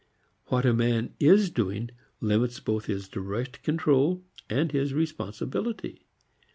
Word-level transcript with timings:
What 0.47 0.65
a 0.65 0.73
man 0.73 1.13
is 1.19 1.51
doing 1.51 1.91
limits 2.21 2.59
both 2.59 2.85
his 2.87 3.07
direct 3.07 3.61
control 3.61 4.23
and 4.49 4.71
his 4.71 4.95
responsibility. 4.95 6.07